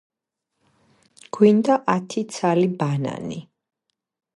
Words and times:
გვინდა 1.37 1.77
ათი 1.97 2.27
ცალი 2.39 2.75
ბანანი. 2.83 3.43